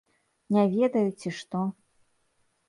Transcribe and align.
Не 0.55 0.63
ведаю, 0.71 1.11
ці 1.19 1.35
што? 1.41 1.61